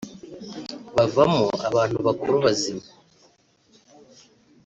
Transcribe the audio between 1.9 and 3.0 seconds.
bakuru bazima